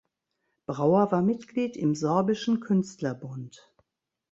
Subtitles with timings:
[0.65, 3.71] Brauer war Mitglied im Sorbischen Künstlerbund.